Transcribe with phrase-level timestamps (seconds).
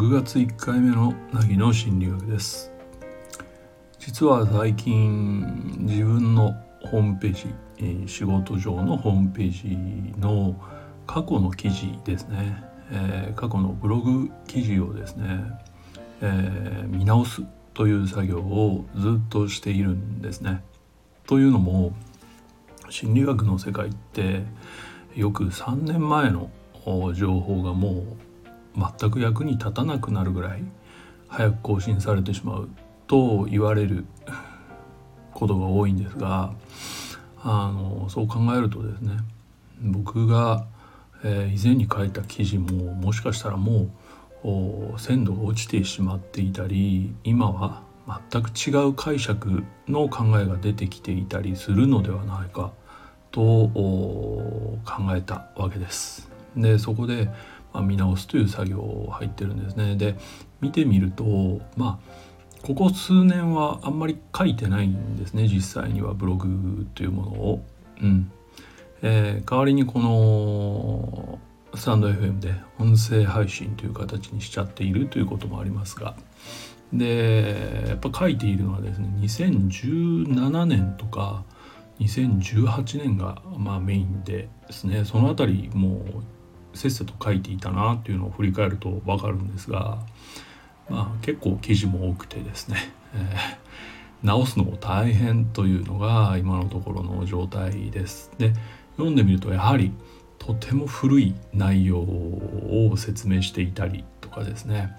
[0.00, 2.72] 6月1回目の凪の心理学です
[3.98, 6.54] 実は最近自分の
[6.86, 10.58] ホームページ、仕事上のホームページの
[11.06, 15.44] 過去の記事ですね、え、過去のブログ記事をですね、
[16.22, 17.42] え、見直す
[17.74, 20.64] という作業をずっとしているんですね。
[21.26, 21.92] というのも
[22.88, 24.44] 心理学の世界って
[25.14, 26.48] よく3年前の
[27.14, 28.29] 情報がもう
[28.76, 30.62] 全く役に立たなくなるぐらい
[31.28, 32.68] 早く更新されてしまう
[33.06, 34.04] と言われる
[35.34, 36.52] ことが多いんですが
[37.42, 39.18] あのそう考えるとですね
[39.82, 40.66] 僕が、
[41.24, 43.88] えー、以前に書いた記事ももしかしたらも
[44.44, 47.82] う鮮度が落ちてしまっていたり今は
[48.30, 52.72] 全く違う解釈の考えが出てきていたりするのではないか
[53.30, 54.80] と考
[55.14, 56.28] えたわけです。
[56.56, 57.30] でそこで、
[57.72, 59.96] まあ、見直すという作業入ってるんですね。
[59.96, 60.16] で
[60.60, 62.20] 見てみるとまあ
[62.62, 67.64] ここ数年はあんまり書いてないんですね実際にはブログというものを。
[68.02, 68.30] うん
[69.02, 71.38] えー、代わりにこの
[71.74, 76.14] スタンド FM で音声配信という形にしちゃっているということもありますが
[76.92, 81.44] でやっぱ書いているのはですね2017年とか
[82.00, 86.00] 2018年がまあメインでですねその辺りもう
[86.74, 89.98] せっせと書いていたなっていうのを振り返ると分かるんですが、
[90.88, 98.30] まあ、結構記事も多くてですね、えー、直すのも大変というのが今のところの状態です。
[98.38, 98.52] で
[98.96, 99.92] 読んでみるとやはり
[100.38, 104.96] とても古い内容を説明していたりとかですね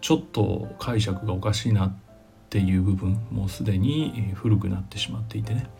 [0.00, 1.96] ちょっと解釈がおかしいなっ
[2.48, 5.70] ていう部分もうすでに古くなってしまっていてね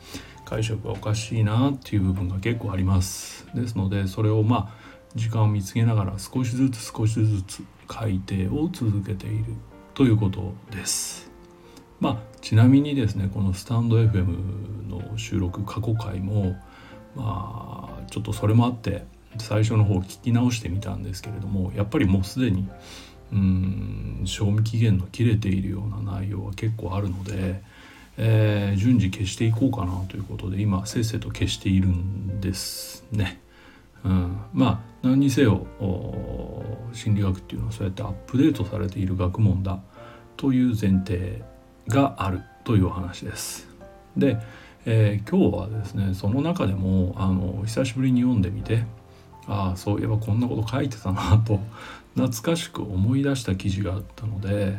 [0.44, 9.44] 解釈がおかしいなっていう部分が結構ありますですのでそれをまあ時間を見つけながら少しずつ少しずつ改定を続けている
[9.94, 11.31] ということです
[11.98, 16.56] まあちなみにですねこのスタンド FM の収録過去回も
[17.15, 19.04] まあちょっとそれもあって
[19.38, 22.69] 最初の方聞き直してみたんですけれどもやっぱりもうすでに
[23.32, 27.62] うん賞味期限の切れているような内容は結構あるので
[28.22, 33.41] えー、順次消していこうかなということで今せっせと消しているんですね。
[34.05, 35.66] うん、まあ何にせよ
[36.93, 39.81] 心理学っていうのはそうやってアップデートされている学問だ
[40.37, 41.43] という前提
[41.88, 43.69] があるというお話です。
[44.16, 44.39] で、
[44.87, 48.84] えー、今日はですねその中でもあの久しぶりに読んでみて
[49.47, 51.60] ああそういえばこんなこと書いてたなと
[52.15, 54.78] 懐かしく思い出した記事があったので、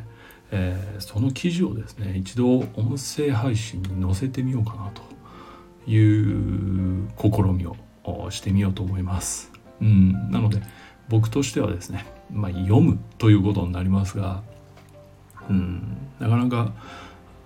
[0.51, 5.01] えー、その記事をですね一度音声配信に載せてみようかなと
[5.89, 7.75] いう試みを
[8.29, 9.51] してみようと思います。
[9.81, 10.61] うん、なので
[11.09, 14.43] 僕としてはですね、まあ、読むということになりますが、
[15.49, 16.71] うん、なかなか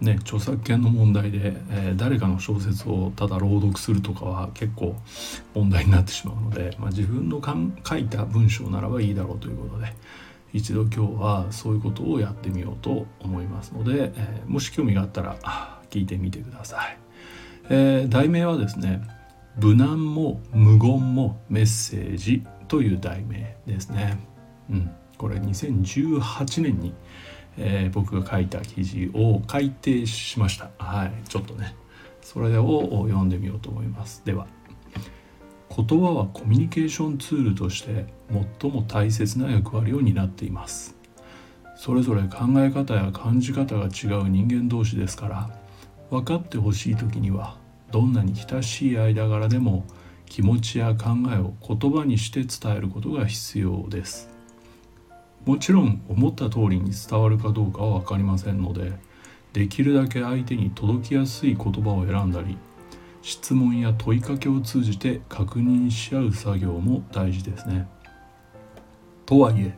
[0.01, 4.95] ね著作権の問題で、えー、誰かの小説をただ朗読するとかは結構
[5.53, 7.41] 問題になってしまうので、まあ、自分の
[7.87, 9.93] 書いた文章ならばいいだろうということで、
[10.55, 15.37] 一度今日はそういうことをやってみようと思いますので、えー、もし興味があったら
[15.89, 16.97] 聞いてみてください、
[17.69, 19.01] えー、題名はですね
[19.57, 24.17] 無難も無言もメッセージという題名ですね、
[24.69, 26.93] うん、これ2018年に、
[27.57, 30.71] えー、僕が書いた記事を改訂しました。
[30.77, 31.13] はい。
[31.27, 31.75] ちょっとね。
[32.21, 34.23] それを読んでみようと思います。
[34.25, 34.47] では
[35.69, 38.07] 言葉はコミュニケーションツールとして
[38.59, 40.95] 最も大切な役割を担っています。
[41.75, 45.49] それぞれ考え方や感じ方が違う人間同士ですから
[46.09, 47.57] 分かってほしい時には
[47.95, 49.85] どんなに親しい間柄でも
[50.25, 54.29] 気持ちや考えを言葉にして伝えることが必要です
[55.45, 58.91] もちろん思った通りに伝わるかどうかは分かりませんので
[59.53, 62.57] できるだけ相手に届きやすい言葉を選んだり
[63.21, 67.87] 質問や問いかけを通じて確認し合う作業も大事ですね。
[69.25, 69.73] とはいえ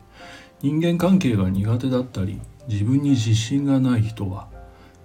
[0.61, 4.49] 人間関係が苦手だったり自分に自信がない人は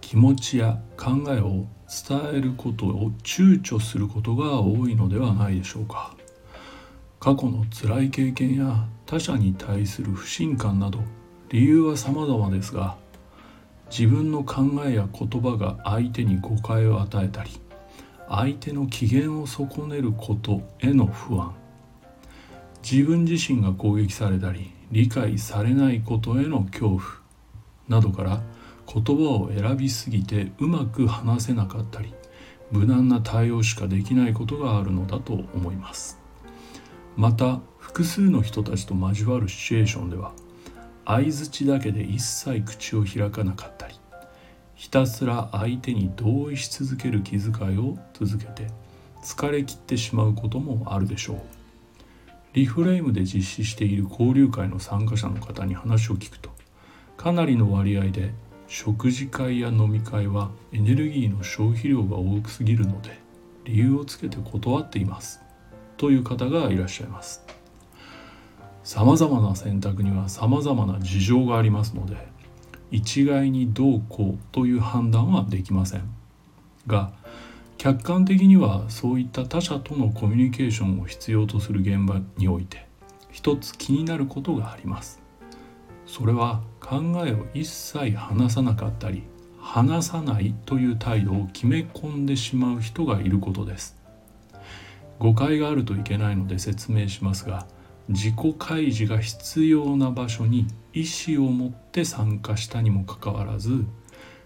[0.01, 1.67] 気持ちや考えを
[2.09, 6.15] 伝えることを躊躇することが多いのではないでしょうか。
[7.23, 10.99] 過去の辛い経験や他者に対する不信感など
[11.51, 12.97] 理由は様々ですが
[13.97, 17.51] 自分の考えや言葉が相手に誤解を与えたり
[18.29, 21.55] 相手の機嫌を損ねることへの不安
[22.83, 27.03] 自分自身が攻撃されたり理解されないことへの恐怖
[27.87, 28.43] などから
[28.87, 32.15] 言葉を選びすぎてうまく話せなかったり
[32.71, 36.19] 無難な対応しかできないことがあるのだと思います。
[37.17, 40.33] また複数の人たちと交わるシチュエーションでは
[41.05, 43.95] 相づちだけで一切口を開かなかったり
[44.75, 48.69] ひたすら相手に同意し続ける気遣いを続けて
[49.23, 51.43] 疲れ切ってしまうこともあるでしょう。
[52.55, 56.51] リフレームで実施している交流会の参加者の方に話を聞くと
[57.17, 58.35] かなりの割合で
[58.75, 63.21] 食事会や飲み会はエネルギーの消費量が多すぎるので
[63.65, 65.43] 理由をつけて断っています。
[65.99, 67.45] という方がいらっしゃいます。
[68.83, 72.17] さまざまな選択にはさまざまな事情がありますので
[72.91, 76.11] 一概にどうこうという判断はできません。
[76.87, 77.13] が
[77.77, 82.87] 客観的にはそういった他者とのコミュニケーションを必要とする現場において
[83.31, 85.22] 一つ気になることがあります。
[86.13, 89.23] それは考えを一切話さなかったり
[89.59, 93.97] 話さないという態度を決め込んでしまう人がいることです。
[95.19, 97.67] 誤解があるといけないので説明しますが
[98.11, 103.87] 自己開示が必要な場所に意思を持って参加したにもかかわらず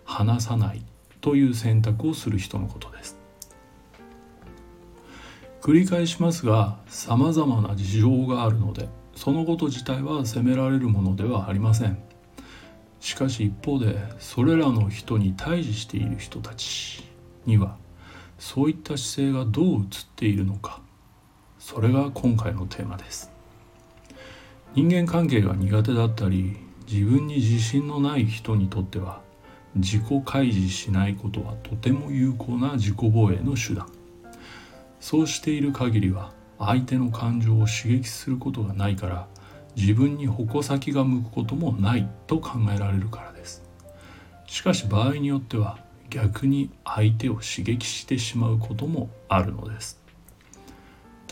[0.05, 0.85] 話さない
[1.21, 3.19] という選択をする人のことです。
[5.63, 11.99] 繰り返しますがさまざまな事情があるのでそのこと自体は責められるものではありません。
[13.01, 17.05] しかし一方でそれらの人に対峙している人たち
[17.45, 17.77] には
[18.39, 20.81] そういった姿勢がどう映っているのか。
[21.59, 23.33] それが今回のテーマです。
[24.75, 29.23] 人間関係が苦手だったり自分に自信のない人にとっては
[29.75, 33.89] 自己開示しないことはとても有効な自己防衛の手段。
[35.01, 39.27] そうしている限りは相手の感情を刺激することがないから
[39.77, 43.63] 自分に矛先が向くこともないと考えられるからです。
[44.47, 50.01] しかし場合によっては逆に相手を刺激してしまうこともあるのです。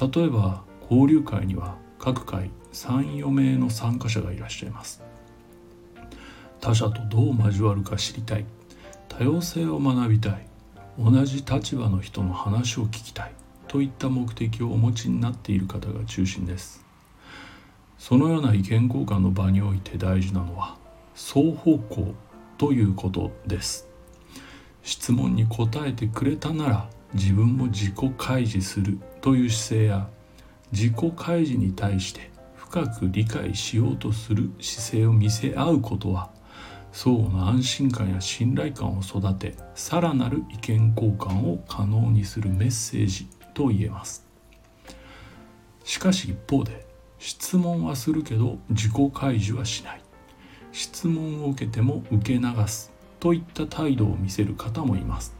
[0.01, 5.03] 例えば交流会には各回34名の参加者がいらっしゃいます。
[6.61, 8.45] 他者とどう交わるか知りたい。
[9.09, 10.47] 多様性を学びたい。
[10.99, 13.33] 同じ立場の人の話を聞きたい。
[13.75, 16.87] といった目的をお持ちになっている方が中心です。
[17.99, 20.77] そのような意見交換の場において大事なのは
[21.17, 22.15] 双方向
[22.57, 23.89] ということです。
[24.85, 30.09] 質問に答えてくれたなら自分も自己開示するという姿勢や
[30.71, 36.31] 自己開示に対して深く理解しようとする姿勢を見せ合うことは
[36.93, 44.27] 相互の安心感や信頼感を育てさらなる意見交換を可能にするメッセージと言えます。
[45.85, 46.87] しかし一方で
[47.19, 50.01] 質問はするけど自己開示はしない。
[50.73, 52.93] 質問を受けても受け流す。
[53.21, 55.35] といった態度を見せる方もいます。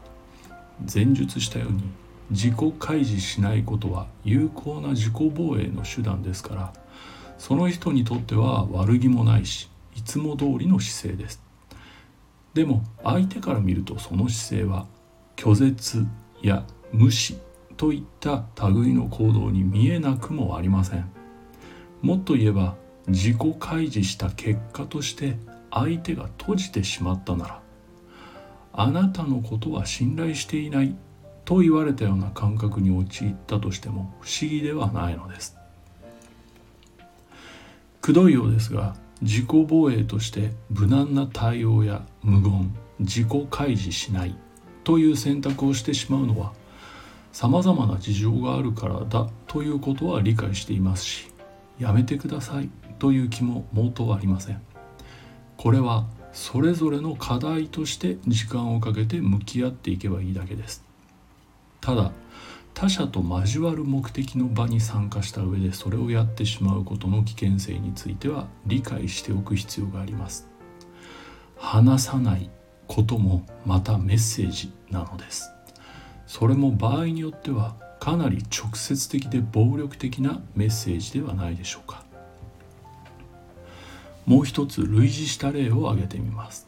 [0.91, 1.83] 前述したように
[2.31, 6.73] 自己開示しないことは有効な自己防衛の手段ですから
[7.37, 11.41] その人にとっては悪気もないしいつも通りの姿勢です。
[12.53, 14.87] でも相手から見るとその姿勢は
[15.35, 16.07] 拒絶
[16.41, 17.37] や無視
[17.77, 21.09] といった類の行動に見えなくもありません。
[22.01, 22.75] もっと言えば
[23.07, 25.37] 自己開示した結果として
[25.71, 27.61] 相手が閉じてしまったなら
[28.73, 30.95] あなたのことは信頼していない
[31.45, 35.57] と言われたような感覚に陥ったとしても不思議ではないのです。
[38.01, 44.35] くどいようですが自己防衛として無難な対応や無言自己開示しない
[44.83, 46.53] という選択をしてしまうのは
[47.35, 51.27] さまざまな事情があるからだということは理解していますし
[51.77, 54.61] やめてくださいという気も毛頭ありません。
[55.57, 60.85] これはそれぞれの課題として時間をかけて向き合っていけばいいだけです。
[61.81, 62.13] ただ
[62.73, 70.47] 他者と交わる目的の場に参加した上でそれをやってしまうことの危険性については理解しておく必要があります。
[71.57, 72.49] 話さない
[72.87, 75.54] こともまたメッセージなのです。
[76.27, 82.03] それも場合によってはかなり直接的で暴力的なメッセージではないでしょうか。
[84.25, 86.67] もう一つ類似した例を挙げてみます。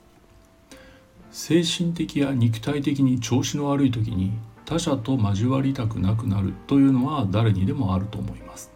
[1.32, 4.32] 精神的や肉体的に調子の悪い時に
[4.66, 8.72] 他者と交わりたくなくなるというのは誰にでもあると思います。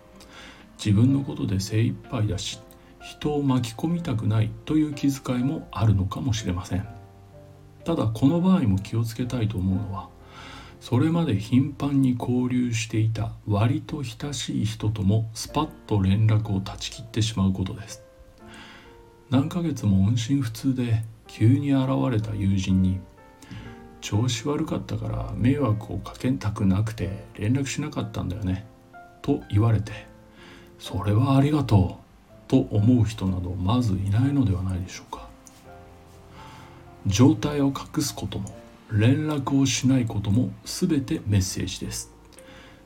[0.78, 2.60] 自分のことで精一杯だし
[3.02, 6.88] 人を巻き込みたくないという気遣いもあるのかもしれません。
[7.84, 10.10] ただこの場合も気をつけたいと思うのは
[10.82, 18.04] それまで頻繁に交流していた割と親しい人ともスパッと連絡を断ち切ってしまうことです。
[19.30, 23.00] 何ヶ月も音信不通で急に現れた友人に
[24.02, 28.66] 調子悪かったから迷惑をかけたくなくて連絡しなかったんだよね
[29.22, 29.92] と言われて
[30.80, 35.30] それはありがとうと思う人などまずいないのではないでしょうか。
[37.06, 38.50] 状態を隠すことも
[38.92, 42.14] 連絡をしないことも全てメッセージです。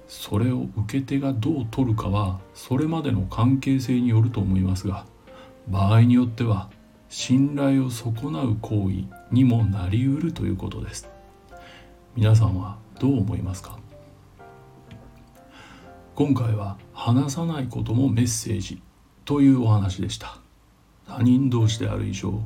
[0.07, 5.07] それを受け手がどう取るかはそれまでの関係性によると思いますが
[5.67, 6.69] 場合によっては
[7.09, 11.09] 信頼を損なう行為にもなりうるということです。
[12.15, 13.79] 皆さんはどう思いますか？
[16.13, 18.81] 今回は話さないこともメッセージ
[19.25, 20.37] というお話でした。
[21.07, 22.41] 他人同士である以上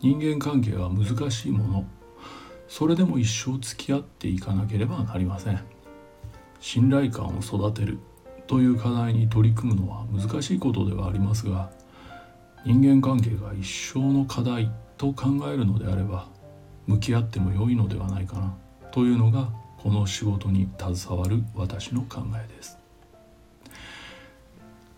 [0.00, 1.84] 人間関係は難しいもの。
[2.70, 5.60] それでも一生付き合っていかなければなりません
[6.60, 7.98] 信頼感を育てる
[8.46, 11.68] という課題に取り組むのは難しいことではありますが
[12.64, 16.28] 人間関係が一生の課題と考えるのであれば
[16.86, 18.54] 向き合っても良いのではないかな
[18.92, 19.48] というのが
[19.78, 22.78] この仕事に携わる私の考えです。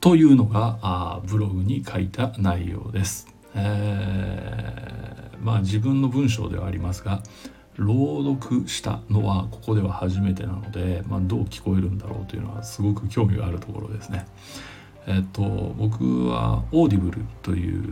[0.01, 3.29] というのがあブログに書いた内容です。
[3.55, 7.23] えー、まあ自分の文章ではありますが
[7.77, 14.27] 朗読したのはここでは初めてなので、まあ、どう聞こえるんだろうというのはすごく興味があるところですね。
[15.07, 17.83] えっと僕はオーディブルという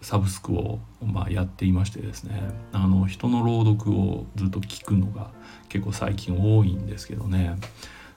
[0.00, 5.30] サブスクを、まあ、やっていましてですねあの人の朗読をずっと聞くのが
[5.68, 7.56] 結構最近多いんですけどね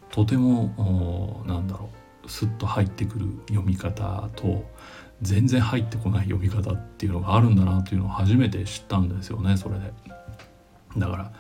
[0.10, 1.90] とてもなんだろ
[2.26, 4.64] うスッと入ってくる読み方と
[5.24, 9.94] 全然入ってこない読み方っていうのがあるんだなというのを初めて知ったんですよねそれで。
[10.98, 11.32] だから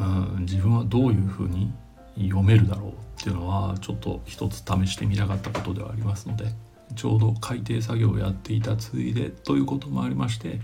[0.00, 1.72] うん自分はどういうふうに
[2.16, 6.46] 読めるだろうっていうのはちょっと一つ試してみたかったことではありますので
[6.94, 10.60] ちょうど改訂作業をやっていたついでということもありまして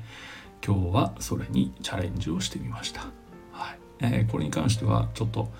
[0.64, 3.00] 今日はそれにチャレンジをしてみました。
[3.50, 5.50] はいえー、これに関してはちょっと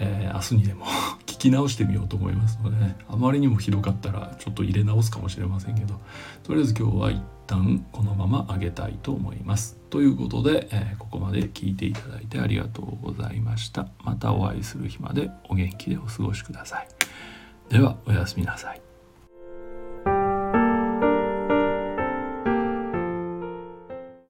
[0.00, 0.86] えー、明日にでも
[1.26, 6.00] 聞き直してみようと思いますので、ね、あまりにもひどかったらちょっと入れ直すかもしれませんけど
[6.42, 9.76] とりあえず今日は一旦このまま上げたいと思います。
[9.90, 13.88] ということで、えー、ここまで聞いていただいてありがとうございました。
[14.04, 16.88] またお会いする日までお元気でお過ごしください。
[17.68, 18.89] ではおやすみなさい。